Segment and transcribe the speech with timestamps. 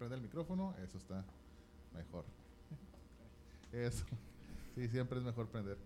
[0.00, 1.22] prende el micrófono, eso está
[1.94, 2.24] mejor.
[3.70, 4.06] Eso.
[4.74, 5.76] Sí, siempre es mejor prender.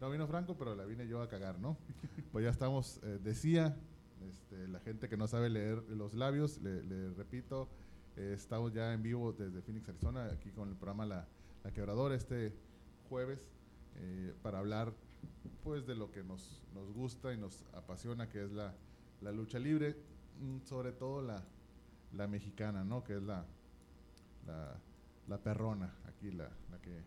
[0.00, 1.76] No vino Franco, pero la vine yo a cagar, ¿no?
[2.32, 3.76] Pues ya estamos, eh, decía,
[4.26, 7.68] este, la gente que no sabe leer los labios, le, repito,
[8.16, 11.28] eh, estamos ya en vivo desde Phoenix, Arizona, aquí con el programa La,
[11.64, 12.54] la Quebradora, este
[13.10, 13.38] jueves,
[13.96, 14.94] eh, para hablar
[15.62, 18.74] pues de lo que nos, nos gusta y nos apasiona, que es la,
[19.20, 19.94] la lucha libre,
[20.40, 21.44] mm, sobre todo la,
[22.12, 23.02] la mexicana, ¿no?
[23.02, 23.44] Que es la,
[25.28, 27.02] la, perrona, aquí la, la, que,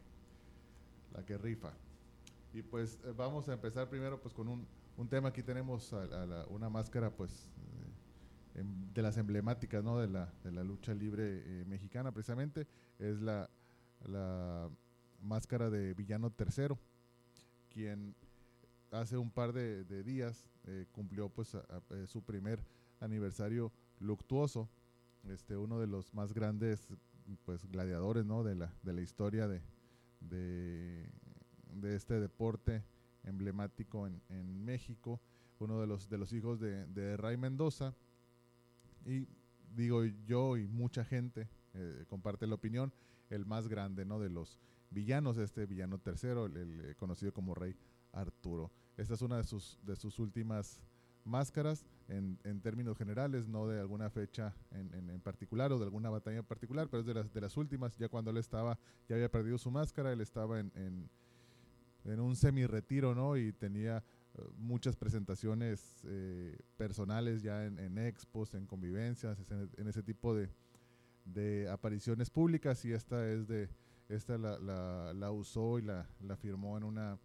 [1.14, 1.74] la que rifa.
[2.54, 4.66] Y pues eh, vamos a empezar primero pues con un,
[4.98, 5.30] un tema.
[5.30, 5.94] Aquí tenemos
[6.50, 7.50] una máscara pues
[8.56, 10.00] eh, em, de las emblemáticas ¿no?
[10.00, 12.68] de, la, de la lucha libre eh, mexicana precisamente.
[12.98, 13.50] Es la,
[14.06, 14.70] la
[15.22, 16.80] máscara de Villano Tercero,
[17.70, 18.16] quien
[18.92, 20.48] hace un par de, días
[20.94, 21.58] cumplió pues
[22.06, 22.64] su primer
[23.02, 24.70] aniversario luctuoso
[25.30, 26.88] este, uno de los más grandes
[27.46, 28.44] pues, gladiadores ¿no?
[28.44, 29.62] de, la, de la historia de,
[30.20, 32.84] de, este deporte
[33.24, 35.20] emblemático en, en, México,
[35.60, 37.96] uno de los, de los hijos de, de Ray Mendoza.
[39.06, 39.28] Y
[39.76, 42.94] digo yo y mucha gente eh, comparte la opinión,
[43.30, 44.20] el más grande ¿no?
[44.20, 44.60] de los
[44.90, 47.76] villanos, este villano tercero, el, el, conocido como Rey
[48.14, 48.72] Arturo.
[48.98, 50.80] Esta es una de sus, de sus últimas
[51.26, 56.10] máscaras en, en, términos generales, no de alguna fecha en, en, particular o de alguna
[56.10, 58.78] batalla en particular, pero es de las, de las últimas, ya cuando él estaba,
[59.10, 63.36] ya había perdido su máscara, él estaba en, en, un semi-retiro, ¿no?
[63.36, 64.04] Y tenía
[64.36, 70.50] eh, muchas presentaciones eh, personales ya en, expos, en convivencias, en, ese tipo de,
[71.26, 73.70] de, apariciones públicas y esta es de,
[74.08, 77.18] esta la, la, la usó y la, la firmó en una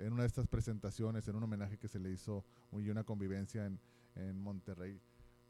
[0.00, 3.66] en una de estas presentaciones, en un homenaje que se le hizo y una convivencia
[3.66, 3.78] en,
[4.14, 5.00] en Monterrey,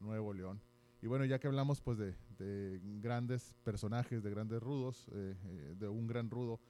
[0.01, 0.61] Nuevo León.
[1.03, 5.75] Y bueno, ya que hablamos pues de, de grandes personajes, de grandes rudos, eh, eh,
[5.79, 6.61] de un gran rudo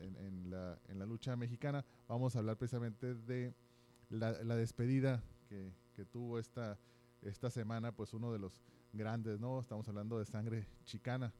[0.00, 3.54] en, la, en, la, lucha mexicana, vamos a hablar precisamente de
[4.10, 6.76] la, la despedida que, que, tuvo esta,
[7.22, 8.60] esta semana, pues uno de los
[8.92, 9.60] grandes, ¿no?
[9.60, 11.32] Estamos hablando de sangre chicana,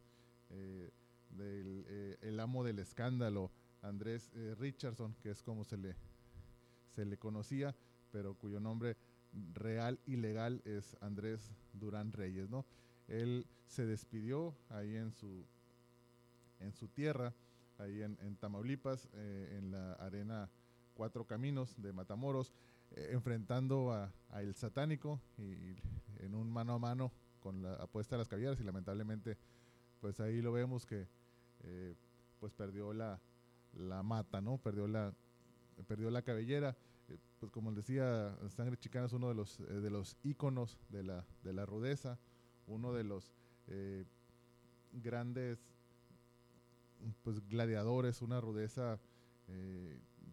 [0.50, 0.90] eh,
[1.30, 3.50] del el amo del escándalo,
[3.86, 5.94] Andrés Richardson, que es como se le,
[6.90, 7.74] se le conocía,
[8.10, 8.96] pero cuyo nombre
[9.54, 12.64] real y legal es Andrés Durán Reyes, ¿no?
[13.08, 15.44] Él se despidió ahí en su,
[16.60, 17.34] en su tierra,
[17.78, 20.48] ahí en, Tamaulipas, eh, en la arena
[20.94, 22.52] Cuatro Caminos de Matamoros,
[22.92, 24.10] eh, enfrentando a,
[24.40, 25.76] El Satánico y,
[26.24, 29.36] en un mano a mano con la apuesta de las caballeras y lamentablemente
[30.00, 31.06] pues ahí lo vemos que
[31.62, 31.94] eh,
[32.40, 33.20] pues perdió la,
[33.76, 34.58] la mata, ¿no?
[34.58, 35.14] Perdió la,
[35.86, 36.76] perdió la cabellera
[37.08, 41.02] eh, pues como decía, Sangre Chicana es uno de los, eh, de los íconos de
[41.02, 42.18] la, de la rudeza,
[42.66, 43.32] uno de los
[43.68, 44.04] eh,
[44.92, 45.58] grandes
[47.22, 48.98] pues, gladiadores, una rudeza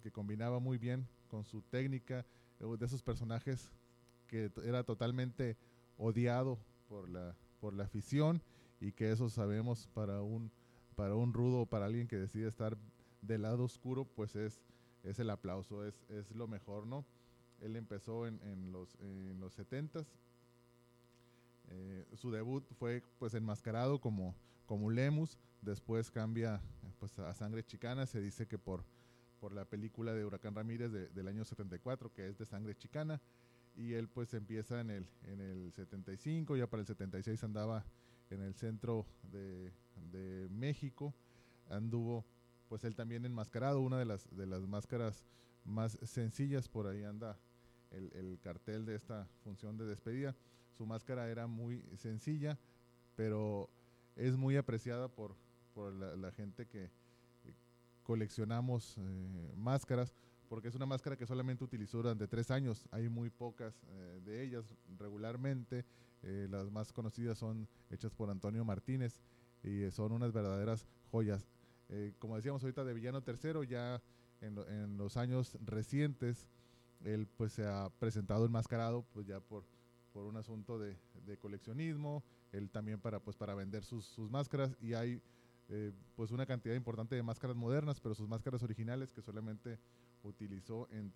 [0.02, 2.26] que combinaba muy bien con su técnica,
[2.58, 3.70] de esos personajes
[4.26, 5.56] que era totalmente
[5.98, 6.58] odiado
[6.90, 8.42] por la, por la afición
[8.80, 10.50] y que eso sabemos para un,
[10.96, 12.76] para un rudo, para alguien que decide estar
[13.26, 14.62] del lado oscuro, pues es
[15.04, 17.06] es el aplauso, es, es lo mejor, ¿no?
[17.62, 20.06] Él empezó en, en los, en los 70s.
[21.70, 24.36] Eh, su debut fue pues enmascarado como,
[24.66, 26.62] como Lemus, después cambia
[27.00, 28.84] pues, a Sangre Chicana, se dice que por,
[29.40, 33.22] por la película de Huracán Ramírez del año 74, que es de Sangre Chicana,
[33.76, 37.86] y él pues empieza en el, en el 75, ya para el 76 andaba
[38.30, 39.72] en el centro de,
[40.12, 41.14] de México,
[41.70, 42.26] anduvo
[42.74, 45.24] pues él también enmascarado, una de las, de las máscaras
[45.64, 47.38] más sencillas, por ahí anda
[47.92, 50.36] el, cartel de esta función de despedida.
[50.76, 52.58] Su máscara era muy sencilla,
[53.16, 53.70] pero
[54.16, 55.36] es muy apreciada por,
[55.76, 56.90] por la, gente que
[58.02, 60.12] coleccionamos eh, máscaras,
[60.50, 62.88] porque es una máscara que solamente utilizó durante tres años.
[62.90, 64.66] Hay muy pocas eh, de ellas
[64.98, 65.86] regularmente.
[66.24, 69.22] Eh, las más conocidas son hechas por Antonio Martínez
[69.62, 71.48] y son unas verdaderas joyas.
[71.96, 74.02] Eh, como decíamos ahorita, de Villano Tercero, ya
[74.42, 76.48] en, los años recientes,
[77.06, 79.64] él pues se ha presentado enmascarado, pues ya por,
[80.12, 80.98] por un asunto de,
[81.40, 85.22] coleccionismo, él también para, pues, para vender sus, máscaras y hay
[85.70, 89.78] eh, pues una cantidad importante de máscaras modernas, pero sus máscaras originales que solamente
[90.24, 91.14] utilizó en,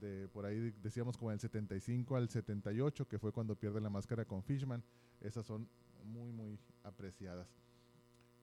[0.00, 4.24] de, por ahí decíamos como el 75 al 78, que fue cuando pierde la máscara
[4.24, 4.82] con Fishman,
[5.20, 5.68] esas son
[6.04, 7.48] muy, muy apreciadas.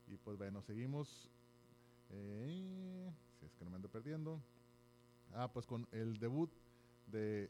[0.08, 1.30] Y pues bueno, seguimos
[2.10, 4.42] eh, si es que no me ando perdiendo.
[5.34, 6.52] Ah, pues con el debut
[7.08, 7.50] de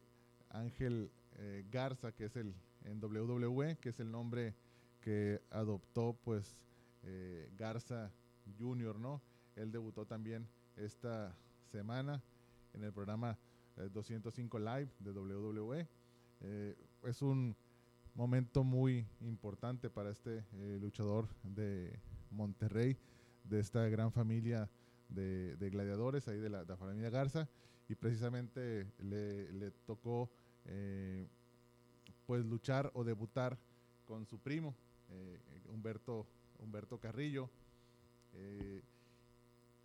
[0.49, 2.53] Ángel eh, Garza, que es el
[2.85, 4.55] en WWE, que es el nombre
[5.01, 6.57] que adoptó pues
[7.03, 8.11] eh, Garza
[8.57, 9.21] Jr., ¿no?
[9.55, 11.35] Él debutó también esta
[11.71, 12.23] semana
[12.73, 13.37] en el programa
[13.75, 15.87] 205 Live de WWE.
[17.03, 17.55] es un
[18.15, 20.43] momento muy importante para este
[20.79, 21.99] luchador de
[22.31, 22.97] Monterrey,
[23.49, 24.69] de esta gran familia
[25.09, 27.47] de, gladiadores ahí de la, familia Garza.
[27.89, 30.29] Y precisamente le, tocó
[30.65, 31.27] eh,
[32.25, 33.57] pues luchar o debutar
[34.05, 34.75] con su primo
[35.09, 35.39] eh,
[35.73, 36.27] Humberto
[36.59, 37.49] Humberto Carrillo.
[38.33, 38.81] Eh,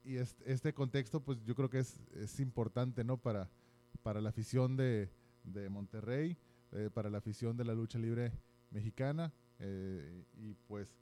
[0.05, 3.49] y este, contexto pues yo creo que es, es importante no para
[4.03, 5.09] para la afición de,
[5.45, 6.37] de Monterrey
[6.93, 8.33] para la afición de la lucha libre
[8.73, 10.97] mexicana y pues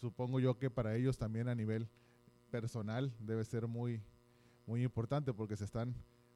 [0.00, 1.88] supongo yo que para ellos también a nivel
[2.50, 4.00] personal debe ser muy,
[4.66, 5.94] muy importante porque se están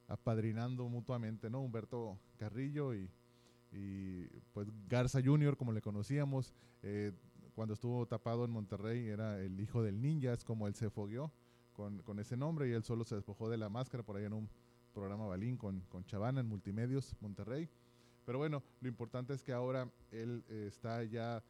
[0.08, 1.60] apadrinando mutuamente, ¿no?
[1.60, 3.08] Humberto Carrillo y,
[4.52, 6.52] pues Garza Jr., como le conocíamos,
[6.82, 7.12] eh,
[7.54, 11.30] cuando estuvo tapado en Monterrey era el hijo del ninja, es como él se fogueó
[11.72, 14.50] con, ese nombre y él solo se despojó de la máscara por ahí en un
[14.92, 17.68] programa balín con, con Chavana en Multimedios, Monterrey.
[18.26, 21.42] Pero bueno, lo importante es que ahora él eh, está ya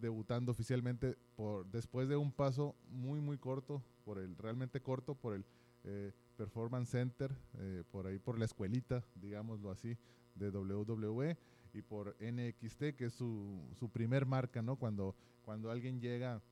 [0.00, 5.34] debutando oficialmente por después de un paso muy muy corto por el realmente corto por
[5.34, 5.44] el
[5.84, 9.96] eh, Performance Center eh, por ahí por la escuelita digámoslo así
[10.34, 11.36] de WWE
[11.72, 15.14] y por NXT que es su, su primer marca no cuando
[15.44, 16.42] cuando alguien llega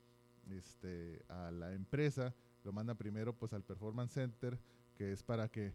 [0.49, 2.33] este a la empresa
[2.63, 4.59] lo manda primero pues al Performance Center
[4.97, 5.73] que es para que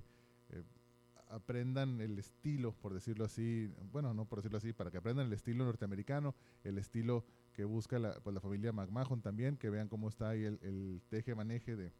[1.31, 5.32] aprendan el estilo, por decirlo así, bueno, no por decirlo así, para que aprendan el
[5.32, 6.35] estilo norteamericano,
[6.65, 10.44] el estilo que busca la, pues, la familia McMahon también, que vean cómo está ahí
[10.44, 11.93] el, teje-maneje de,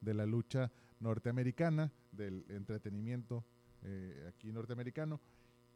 [0.00, 3.44] de la lucha norteamericana, del entretenimiento
[3.82, 5.20] eh, aquí norteamericano,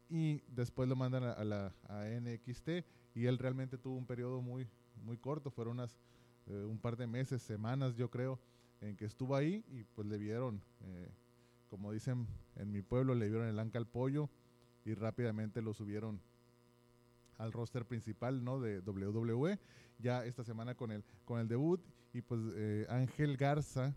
[0.09, 2.69] y después lo mandan a, la a NXT,
[3.15, 4.67] y él realmente tuvo un periodo muy,
[5.03, 5.97] muy corto, fueron unas,
[6.47, 8.39] eh, un par de meses, semanas yo creo,
[8.81, 11.09] en que estuvo ahí y pues le vieron, eh,
[11.71, 12.27] como dicen
[12.57, 14.29] en mi pueblo, le vieron el anca al pollo
[14.83, 16.19] y rápidamente lo subieron
[17.37, 18.59] al roster principal ¿no?
[18.59, 19.57] de WWE,
[19.97, 21.81] ya esta semana con el, con el debut.
[22.13, 23.95] Y pues eh, Ángel Garza,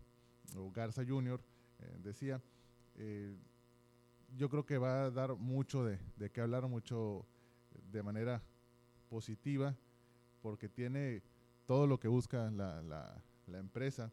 [0.57, 1.43] o Garza Jr.,
[1.81, 2.41] eh, decía,
[2.95, 3.35] eh,
[4.37, 7.27] yo creo que va a dar mucho de, de qué hablar, mucho
[7.91, 8.41] de manera
[9.09, 9.77] positiva,
[10.43, 11.23] porque tiene
[11.67, 14.13] todo lo que busca la, la, la empresa.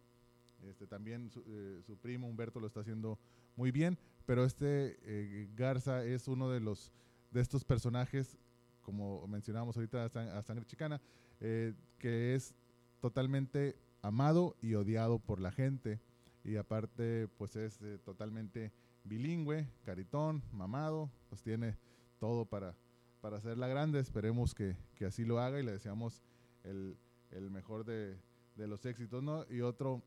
[0.69, 1.43] Este, también su,
[1.85, 3.17] su, primo Humberto lo está haciendo
[3.55, 6.91] muy bien, pero este Garza es uno de los
[7.31, 8.37] de estos personajes
[8.81, 11.01] como mencionábamos ahorita a Sangre Chicana,
[11.39, 12.53] eh, que es
[12.99, 15.99] totalmente amado y odiado por la gente.
[16.43, 18.71] Y aparte, pues es eh, totalmente
[19.03, 21.77] bilingüe, caritón, mamado, pues tiene
[22.19, 22.75] todo para,
[23.21, 23.99] para hacerla grande.
[23.99, 26.23] Esperemos que, que así lo haga y le deseamos
[26.63, 26.97] el,
[27.29, 28.17] el mejor de,
[28.55, 29.45] de, los éxitos, ¿no?
[29.49, 30.01] Y otro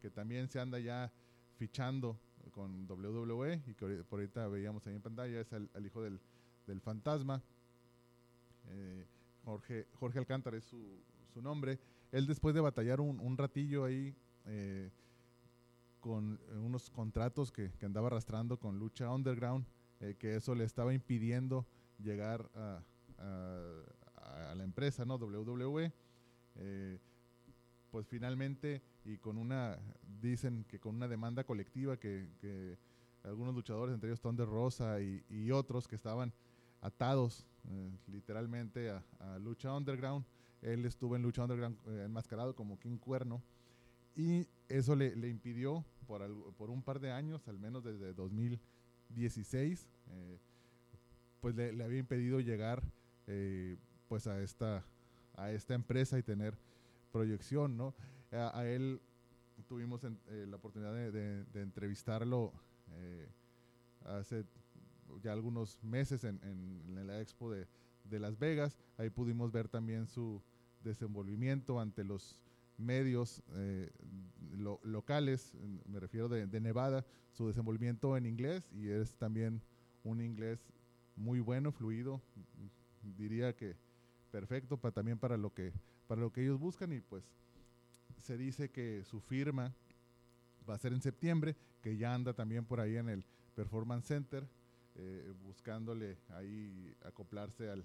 [0.00, 1.12] que, también se anda ya
[1.58, 2.18] fichando
[2.52, 6.20] con WWE y que por ahorita veíamos ahí en pantalla es el, hijo del,
[6.66, 7.42] del fantasma,
[8.68, 9.06] eh,
[9.44, 10.80] Jorge, Jorge Alcántara es su,
[11.32, 11.78] su, nombre.
[12.12, 14.14] Él después de batallar un, ratillo ahí
[14.46, 14.90] eh,
[16.00, 19.66] con unos contratos que, que, andaba arrastrando con Lucha Underground,
[20.00, 21.66] eh, que eso le estaba impidiendo
[21.98, 22.82] llegar a,
[23.18, 25.16] a, la empresa, ¿no?
[25.16, 25.92] WWE.
[27.90, 29.78] pues finalmente, y con una,
[30.20, 32.78] dicen que con una demanda colectiva que, que
[33.24, 36.32] algunos luchadores, entre ellos Thunder Rosa y, y otros que estaban
[36.80, 40.24] atados eh, literalmente a, Lucha Underground.
[40.60, 43.42] Él estuvo en Lucha Underground eh, enmascarado como King Cuerno
[44.16, 46.22] y eso le, le impidió por,
[46.54, 50.38] por, un par de años, al menos desde 2016, eh,
[51.40, 52.82] pues le, le, había impedido llegar
[54.08, 54.84] pues a esta,
[55.36, 56.58] a esta empresa y tener
[57.12, 57.94] proyección, ¿no?
[58.32, 59.00] A, él
[59.68, 62.52] tuvimos la oportunidad de, entrevistarlo
[64.04, 64.44] hace
[65.22, 67.66] ya algunos meses en, en, la expo de,
[68.18, 68.78] Las Vegas.
[68.98, 70.42] Ahí pudimos ver también su
[70.82, 72.38] desenvolvimiento ante los
[72.78, 73.90] medios eh,
[74.82, 75.54] locales,
[75.86, 79.62] me refiero de, de, Nevada, su desenvolvimiento en inglés y es también
[80.04, 80.72] un inglés
[81.16, 82.20] muy bueno, fluido,
[83.16, 83.76] diría que
[84.30, 85.72] perfecto para, también para lo que
[86.06, 87.24] para lo que ellos buscan y pues
[88.22, 89.74] se dice que su firma
[90.68, 93.24] va a ser en septiembre, que ya anda también por ahí en el
[93.54, 94.48] Performance Center
[94.94, 97.84] eh, buscándole ahí acoplarse al,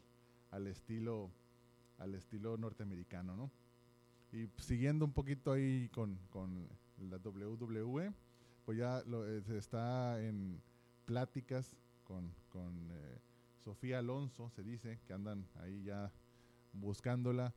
[0.52, 1.32] al, estilo
[2.00, 3.52] al estilo norteamericano, ¿no?
[4.32, 6.68] Y siguiendo un poquito ahí con, con
[7.00, 8.14] la WWE,
[8.66, 10.62] pues ya lo, eh, está en
[11.06, 13.20] pláticas con, con eh,
[13.64, 16.12] Sofía Alonso, se dice, que andan ahí ya
[16.74, 17.54] buscándola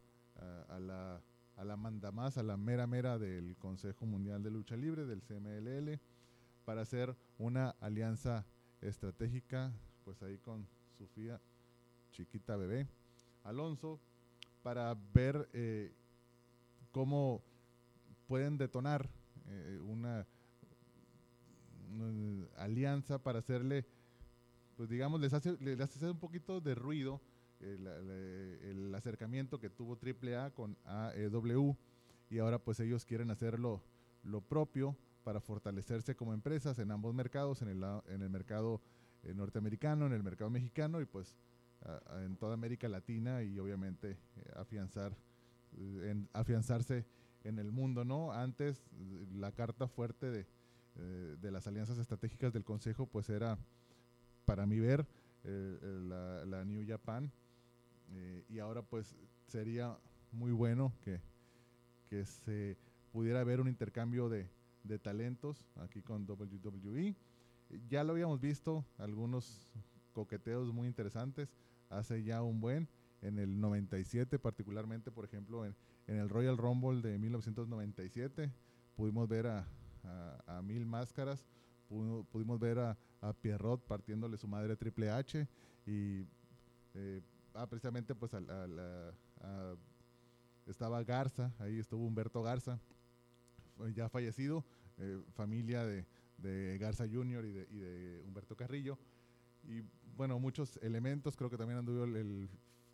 [0.69, 1.21] a, la,
[1.61, 5.21] a la manda más, a la mera mera del Consejo Mundial de Lucha Libre, del
[5.21, 6.01] CMLL,
[6.65, 8.47] para hacer una alianza
[8.81, 9.71] estratégica,
[10.03, 11.39] pues ahí con Sofía,
[12.13, 12.89] chiquita bebé,
[13.45, 14.01] Alonso,
[14.63, 15.93] para ver eh,
[16.93, 17.43] cómo
[18.27, 19.11] pueden detonar
[19.47, 20.27] eh, una,
[22.57, 23.85] alianza para hacerle,
[24.79, 27.21] pues digamos, les hace, les hace un poquito de ruido
[27.61, 31.77] el, acercamiento que tuvo AAA con AEW
[32.29, 33.83] y ahora pues ellos quieren hacerlo
[34.25, 38.81] lo propio para fortalecerse como empresas en ambos mercados, en el, en el mercado
[39.23, 41.35] eh, norteamericano, en el mercado mexicano y pues
[42.23, 45.13] en toda América Latina y obviamente eh, afianzar,
[45.79, 47.07] eh, en, afianzarse
[47.45, 48.33] en el mundo, ¿no?
[48.33, 48.83] Antes
[49.35, 50.47] la carta fuerte de,
[51.41, 53.57] de las alianzas estratégicas del Consejo pues era,
[54.45, 55.07] para mi ver,
[55.43, 57.33] la, la New Japan,
[58.13, 59.97] eh, y ahora pues sería
[60.33, 61.21] muy bueno que,
[62.09, 62.77] que se
[63.13, 64.49] pudiera haber un intercambio de,
[64.85, 67.15] de talentos aquí con WWE.
[67.89, 69.69] Ya lo habíamos visto, algunos
[70.13, 71.49] coqueteos muy interesantes
[71.89, 72.89] hace ya un buen,
[73.23, 75.75] en el 97 particularmente, por ejemplo, en,
[76.07, 78.51] en el Royal Rumble de 1997,
[78.97, 79.67] pudimos ver a,
[80.47, 81.45] a, Mil Máscaras,
[81.89, 85.47] pudimos, ver a, a, Pierrot partiéndole su madre Triple H
[85.87, 86.25] y
[86.95, 87.21] eh,
[87.55, 88.33] ah, precisamente pues
[90.67, 92.81] estaba Garza, ahí estuvo Humberto Garza,
[93.95, 94.65] ya fallecido,
[94.99, 96.07] eh, familia de,
[96.79, 97.45] Garza Jr.
[97.45, 98.99] Y de, Humberto Carrillo.
[99.65, 99.83] Y
[100.17, 102.49] bueno, muchos elementos, creo que también anduvo el,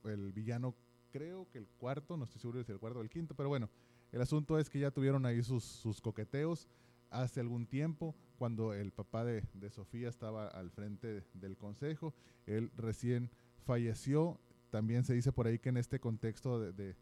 [0.04, 0.75] el, villano,
[1.10, 3.68] creo que el cuarto, no estoy seguro si el cuarto o el quinto, pero bueno,
[4.12, 6.68] el asunto es que ya tuvieron ahí sus, coqueteos
[7.10, 12.14] hace algún tiempo, cuando el papá de, de Sofía estaba al frente del consejo,
[12.46, 13.30] él recién
[13.64, 14.40] falleció
[14.76, 16.95] también se dice por ahí que en este contexto de,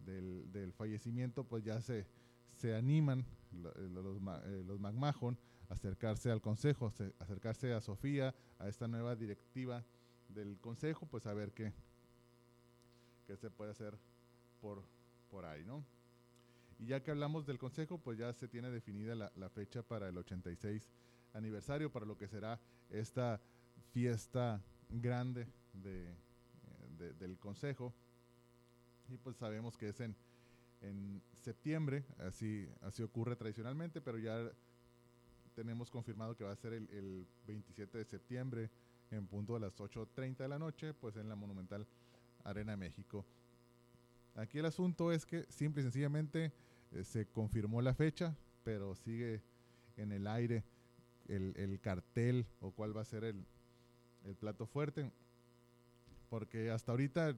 [0.00, 2.06] del, fallecimiento, pues ya se,
[2.58, 5.38] se animan eh, los, eh, los McMahon
[5.70, 9.82] a acercarse al consejo, acercarse a Sofía, a esta nueva directiva
[10.28, 11.72] del consejo, pues a ver qué,
[13.26, 13.96] qué se puede hacer
[14.60, 14.82] por,
[15.30, 15.82] por ahí, ¿no?
[16.78, 20.18] Y ya que hablamos del consejo, pues ya se tiene definida la fecha para el
[20.18, 20.90] 86
[21.32, 22.60] aniversario, para lo que será
[22.90, 23.40] esta
[23.90, 26.14] fiesta grande de,
[26.98, 27.92] del Consejo.
[29.08, 30.14] Y pues sabemos que es en,
[30.80, 34.50] en septiembre, así, así ocurre tradicionalmente, pero ya
[35.54, 38.70] tenemos confirmado que va a ser el, el 27 de septiembre
[39.10, 41.86] en punto a las 8.30 de la noche, pues en la Monumental
[42.44, 43.24] Arena México.
[44.34, 46.52] Aquí el asunto es que simple y sencillamente
[46.92, 48.34] eh, se confirmó la fecha,
[48.64, 49.42] pero sigue
[49.96, 50.64] en el aire
[51.28, 53.44] el, el cartel o cuál va a ser el,
[54.24, 55.10] el plato fuerte
[56.32, 57.36] porque hasta ahorita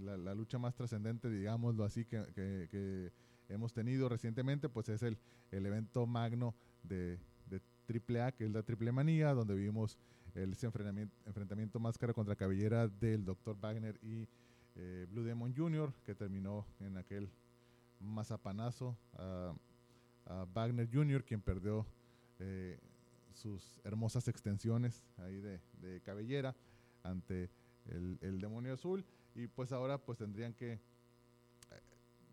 [0.00, 3.12] la, lucha más trascendente, digámoslo así, que,
[3.50, 5.18] hemos tenido recientemente, pues es el,
[5.50, 7.18] el evento magno de,
[7.50, 9.98] de AAA, que es la Triple Manía, donde vimos
[10.34, 13.58] el enfrentamiento, enfrentamiento máscara contra cabellera del Dr.
[13.60, 14.26] Wagner y
[14.74, 17.28] eh, Blue Demon Jr., que terminó en aquel
[17.98, 19.52] mazapanazo a,
[20.24, 21.84] a Wagner Jr., quien perdió
[22.38, 22.78] eh,
[23.34, 26.56] sus hermosas extensiones ahí de, de cabellera
[27.02, 27.50] ante
[27.90, 29.04] el, demonio azul,
[29.34, 30.72] y pues ahora pues tendrían que...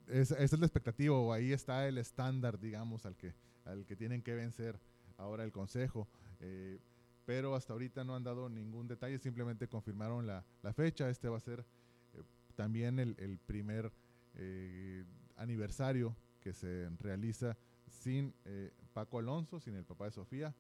[0.08, 3.34] Eh, esa es la expectativa, o ahí está el estándar, digamos, al que,
[3.66, 4.80] al que tienen que vencer
[5.18, 6.08] ahora el Consejo.
[6.40, 6.80] Eh,
[7.26, 11.10] pero hasta ahorita no han dado ningún detalle, simplemente confirmaron la, fecha.
[11.10, 11.66] Este va a ser
[12.14, 12.24] eh,
[12.56, 13.92] también el, primer
[15.36, 17.58] aniversario que se realiza
[17.90, 18.34] sin
[18.94, 20.54] Paco Alonso, sin el papá de Sofía,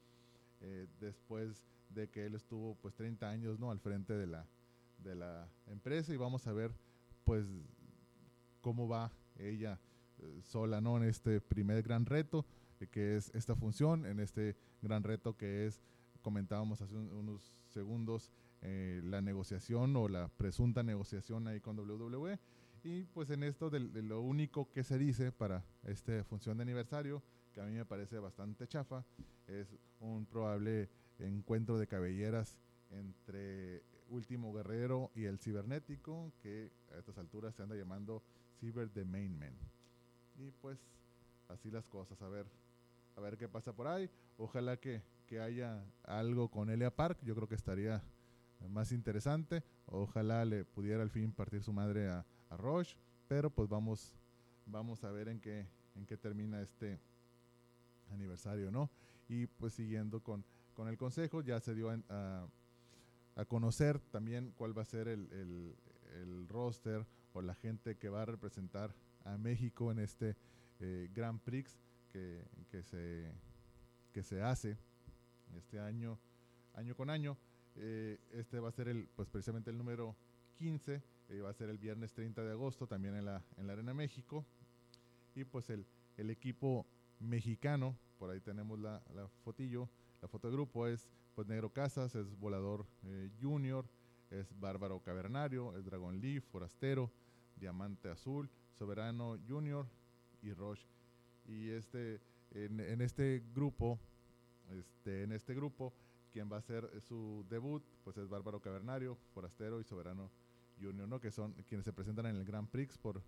[0.99, 3.71] después de que él estuvo pues 30 años ¿no?
[3.71, 4.47] al frente de la,
[4.97, 6.71] de la empresa y vamos a ver
[7.23, 7.47] pues
[8.61, 9.79] cómo va ella
[10.19, 10.97] eh, sola ¿no?
[10.97, 12.45] en este primer gran reto
[12.79, 15.81] eh, que es esta función, en este gran reto que es,
[16.21, 22.39] comentábamos hace unos segundos, eh, la negociación o la presunta negociación ahí con WWE.
[22.83, 27.23] Y pues en esto de, lo único que se dice para esta función de aniversario,
[27.53, 29.03] que a mí me parece bastante chafa,
[29.47, 30.89] es un probable
[31.19, 32.57] encuentro de cabelleras
[32.91, 38.23] entre Último Guerrero y el Cibernético, que a estas alturas se anda llamando
[38.59, 39.53] Cyber the Main Man.
[40.37, 40.79] Y pues
[41.49, 42.45] así las cosas, a ver,
[43.15, 44.09] a ver qué pasa por ahí.
[44.37, 48.01] Ojalá que, que haya algo con Elia Park, yo creo que estaría
[48.69, 49.63] más interesante.
[49.87, 54.13] Ojalá le pudiera al fin partir su madre a, a Roche, pero pues vamos,
[54.65, 55.65] vamos a ver en qué,
[55.95, 56.99] en qué termina este
[58.11, 58.89] aniversario, ¿no?
[59.27, 62.47] Y pues siguiendo con, con el consejo, ya se dio a,
[63.37, 68.23] a conocer también cuál va a ser el, el, roster o la gente que va
[68.23, 70.35] a representar a México en este
[70.79, 71.79] eh, Grand Prix
[72.11, 73.31] que, que, se,
[74.11, 74.77] que se hace
[75.55, 76.17] este año,
[76.73, 77.37] año con año.
[77.75, 80.15] Eh, este va a ser el, pues precisamente el número
[80.55, 83.73] 15, eh, va a ser el viernes 30 de agosto también en la, en la
[83.73, 84.45] Arena México.
[85.35, 85.85] Y pues el,
[86.17, 86.87] el equipo
[87.19, 89.89] mexicano, por ahí tenemos la, la fotillo,
[90.21, 93.85] la foto de grupo es pues Negro Casas, es Volador eh, Junior,
[94.31, 97.11] es Bárbaro Cavernario, es Dragon Leaf, Forastero,
[97.55, 99.87] Diamante Azul, Soberano Junior
[100.41, 100.87] y Roche.
[101.47, 102.19] Y este,
[102.51, 103.99] en, en este grupo,
[104.71, 105.93] este, en este grupo,
[106.33, 110.29] quien va a hacer su debut, pues es Bárbaro Cavernario, Forastero y Soberano
[110.81, 111.19] Junior, ¿no?
[111.19, 113.21] Que son quienes se presentan en el Grand Prix por,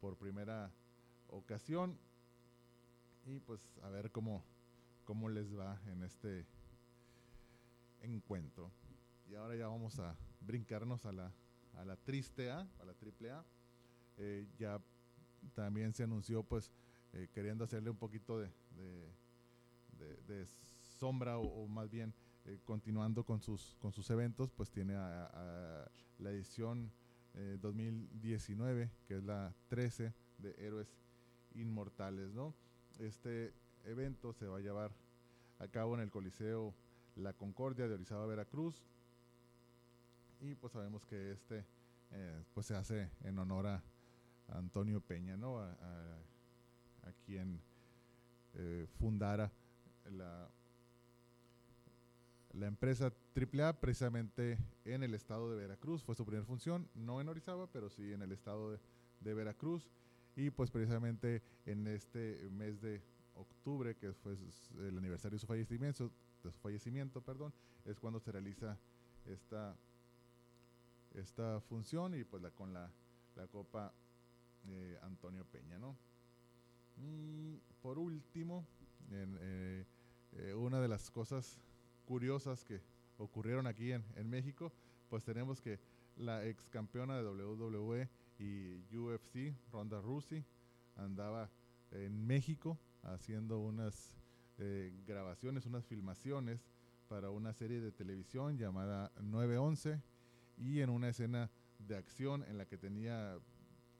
[0.00, 0.70] por primera
[1.28, 1.98] ocasión.
[3.26, 4.44] Y pues a ver cómo,
[5.04, 6.46] cómo les va en este
[8.00, 8.70] encuentro.
[9.28, 11.32] Y ahora ya vamos a brincarnos a la,
[11.74, 13.44] a la triste A, a la triple A.
[14.18, 14.80] Eh, ya
[15.54, 16.72] también se anunció pues
[17.12, 18.50] eh, queriendo hacerle un poquito de,
[20.26, 20.46] de,
[20.98, 22.12] sombra o, o, más bien
[22.44, 26.90] eh, continuando con sus, con sus eventos, pues tiene a, a la edición
[27.60, 30.94] 2019, que es la 13 de Héroes
[31.54, 32.54] Inmortales, ¿no?
[32.98, 33.52] Este
[33.84, 34.92] evento se va a llevar
[35.58, 36.74] a cabo en el Coliseo
[37.16, 38.84] La Concordia de Orizaba, Veracruz.
[40.40, 41.64] Y pues sabemos que este
[42.12, 43.82] eh, pues se hace en honor a
[44.48, 45.58] Antonio Peña, ¿no?
[45.58, 46.18] A,
[47.26, 47.60] quien
[48.54, 49.50] eh, fundara
[50.10, 50.48] la,
[52.52, 56.02] la empresa AAA precisamente en el estado de Veracruz.
[56.02, 58.78] Fue su primera función, no en Orizaba, pero sí en el estado de,
[59.20, 59.88] de Veracruz.
[60.36, 63.02] Y pues precisamente en este mes de
[63.34, 64.36] octubre, que fue
[64.80, 66.10] el aniversario de su fallecimiento,
[66.42, 67.52] de su fallecimiento, perdón,
[67.84, 68.78] es cuando se realiza
[69.26, 69.76] esta,
[71.14, 72.90] esta función y pues la, con la,
[73.36, 73.92] la Copa
[74.68, 75.96] eh, Antonio Peña, ¿no?
[76.96, 78.64] Y por último,
[79.10, 79.84] en, eh,
[80.32, 81.58] eh, una de las cosas
[82.06, 82.80] curiosas que
[83.18, 84.72] ocurrieron aquí en, en, México,
[85.08, 85.78] pues tenemos que
[86.16, 88.08] la ex campeona de WWE
[88.42, 90.44] y UFC, Ronda Rousey,
[90.96, 91.50] andaba
[91.92, 94.12] en México haciendo unas
[94.58, 96.60] eh, grabaciones, unas filmaciones
[97.08, 100.00] para una serie de televisión llamada 911
[100.58, 103.38] y en una escena de acción en la que tenía,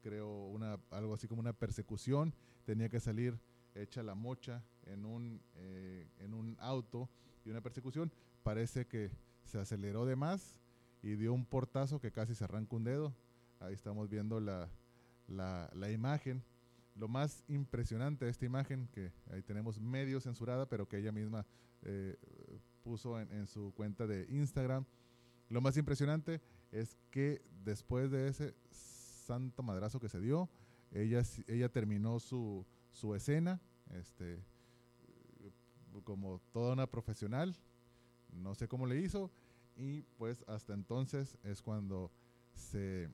[0.01, 2.33] creo, una, algo así como una persecución,
[2.65, 3.39] tenía que salir
[3.75, 7.09] hecha la mocha en un, eh, en un auto
[7.45, 8.11] y una persecución.
[8.43, 9.11] Parece que
[9.45, 10.59] se aceleró de más
[11.01, 13.13] y dio un portazo que casi se arranca un dedo.
[13.59, 14.69] Ahí estamos viendo la,
[15.27, 16.43] la, imagen.
[16.95, 21.45] Lo más impresionante de esta imagen, que ahí tenemos medio censurada, pero que ella misma
[21.81, 22.17] eh,
[22.83, 24.85] puso en, en, su cuenta de Instagram,
[25.49, 30.49] lo más impresionante es que después de ese santo madrazo que se dio,
[30.91, 33.61] ella, ella terminó su, su escena,
[33.91, 34.43] este,
[36.03, 37.55] como toda una profesional,
[38.31, 39.31] no sé cómo le hizo,
[39.75, 42.11] y pues hasta entonces es cuando
[42.53, 43.09] se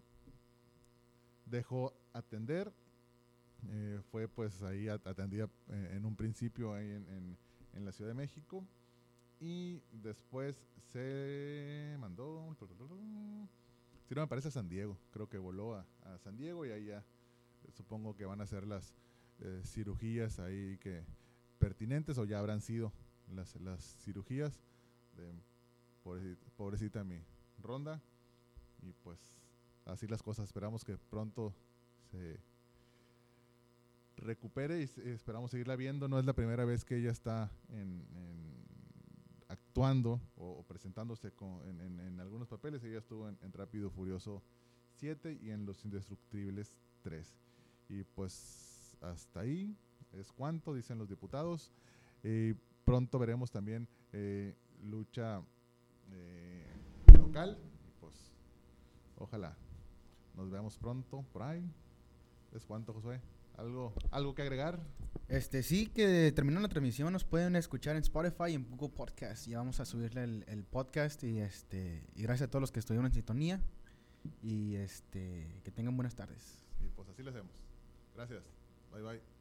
[1.49, 2.71] dejó atender
[3.67, 7.37] eh, fue pues ahí atendida eh, en un principio ahí en,
[7.73, 8.65] en, la Ciudad de México.
[9.39, 12.55] Y después se mandó,
[14.07, 16.71] si no me parece a San Diego, creo que voló a, a San Diego y
[16.71, 17.03] ahí ya
[17.71, 18.93] supongo que van a hacer las
[19.39, 21.03] eh, cirugías ahí que
[21.57, 22.91] pertinentes o ya habrán sido
[23.33, 24.59] las, las cirugías
[25.15, 25.33] de
[26.03, 27.21] pobrecita, pobrecita mi
[27.61, 28.01] ronda.
[28.81, 29.19] Y pues
[29.91, 31.53] así las cosas, esperamos que pronto
[32.11, 32.39] se
[34.17, 36.07] recupere y esperamos seguirla viendo.
[36.07, 37.51] No es la primera vez que ella está
[39.47, 41.31] actuando o, presentándose
[41.65, 42.83] en, algunos papeles.
[42.83, 44.43] Ella estuvo en, Rápido Furioso
[44.97, 46.73] 7 y en Los Indestructibles
[47.03, 47.35] 3.
[47.89, 49.75] Y pues hasta ahí
[50.13, 51.71] es cuanto, dicen los diputados.
[52.23, 55.41] Eh, pronto veremos también eh, lucha
[56.11, 56.67] eh,
[57.17, 57.57] local.
[57.99, 58.33] Pues
[59.17, 59.57] ojalá
[60.39, 61.69] nos veamos pronto por ahí.
[62.53, 63.19] ¿Es cuánto, Josué?
[63.57, 64.79] ¿Algo, ¿Algo que agregar?
[65.27, 69.47] Este, sí, que terminó la transmisión, nos pueden escuchar en Spotify y en Google Podcast.
[69.47, 72.79] Ya vamos a subirle el, el, podcast y este y gracias a todos los que
[72.79, 73.61] estuvieron en sintonía
[74.41, 76.61] y este que tengan buenas tardes.
[76.79, 77.51] Y pues así lo hacemos.
[78.15, 78.43] Gracias.
[78.91, 79.38] Bye bye.